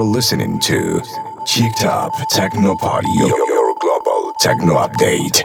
[0.00, 1.02] are listening to
[1.46, 5.44] Cheek Top Techno Party, your global techno update.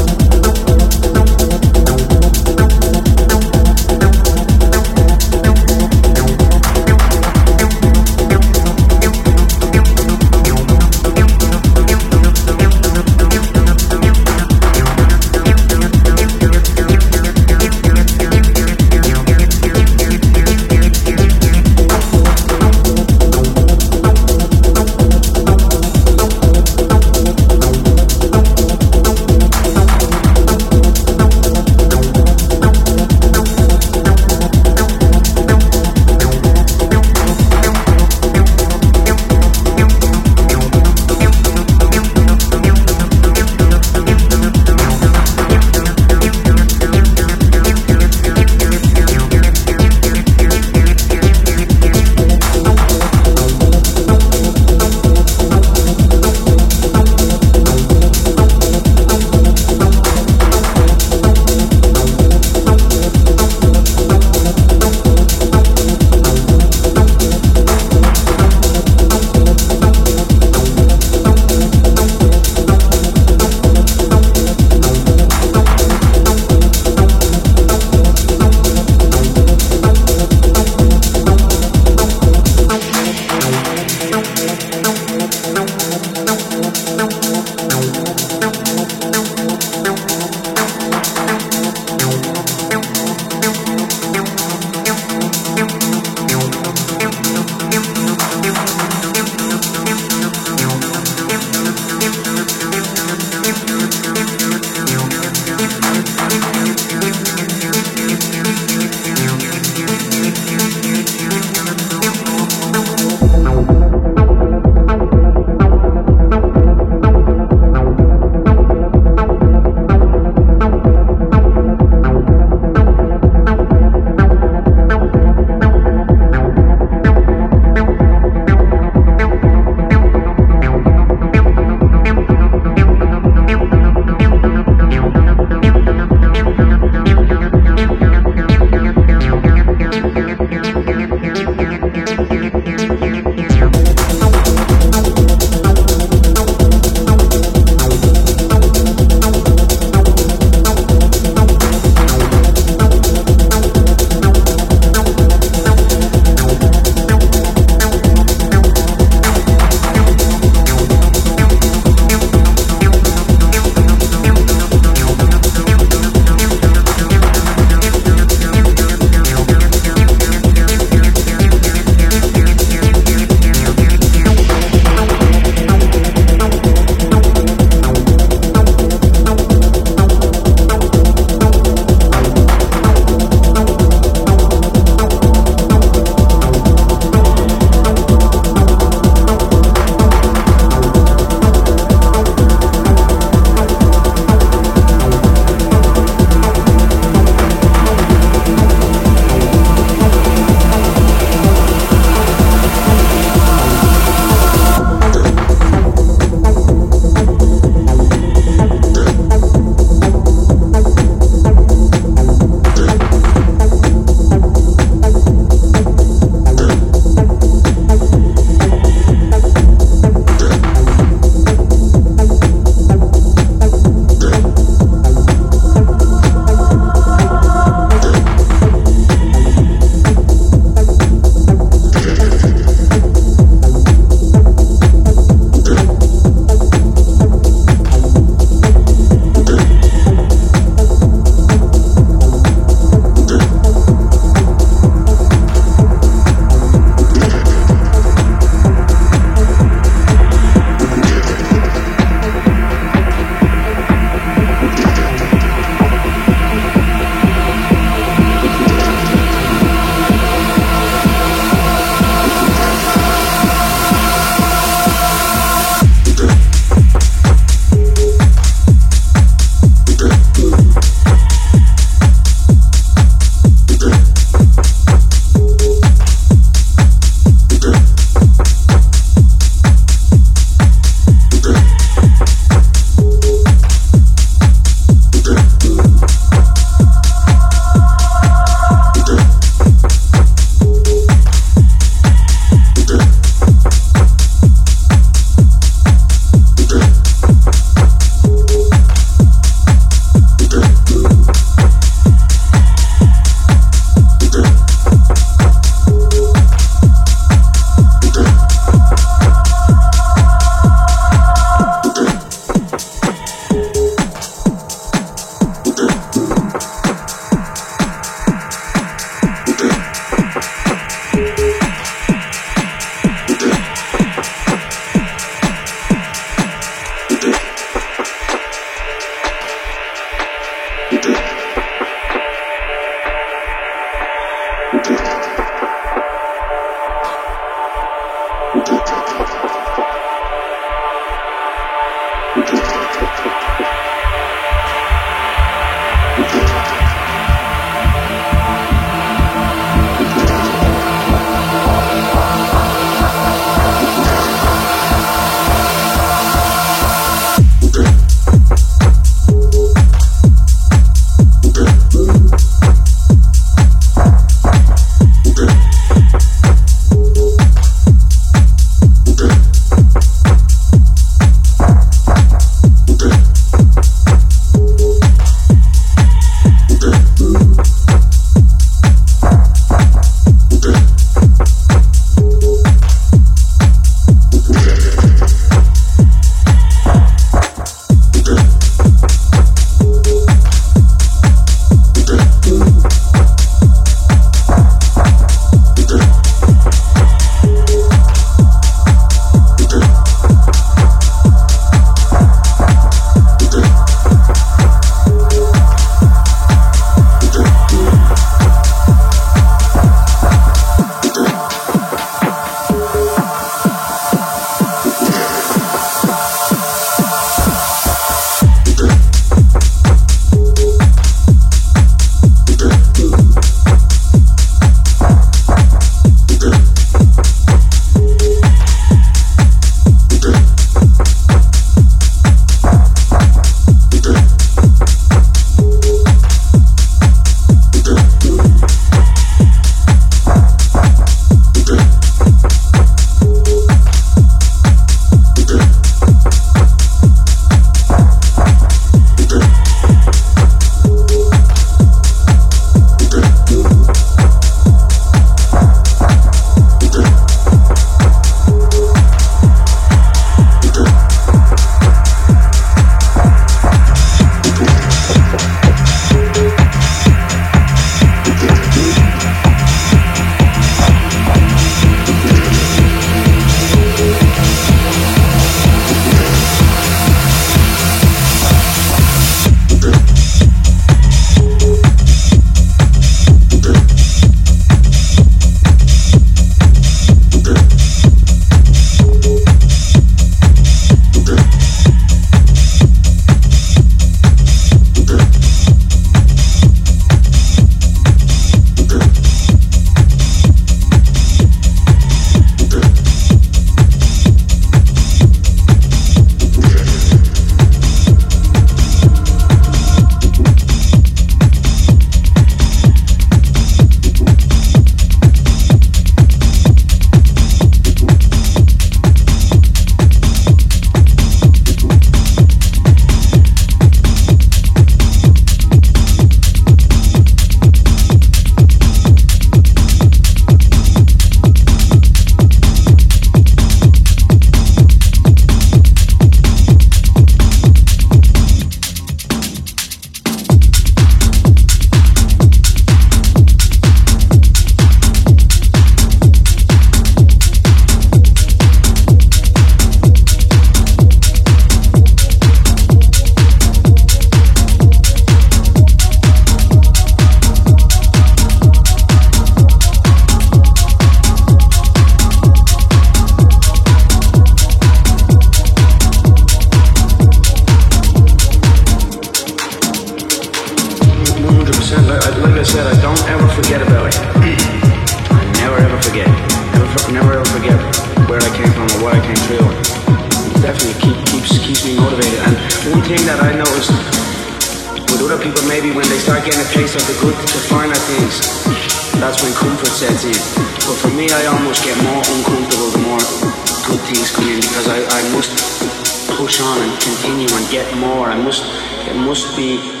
[599.51, 600.00] Constant,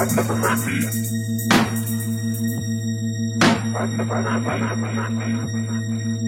[0.00, 0.86] I'd never hurt me.
[3.76, 6.19] I'd never hurt.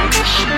[0.00, 0.57] I'm gonna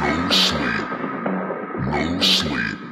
[0.00, 0.88] No sleep.
[1.86, 2.87] No sleep.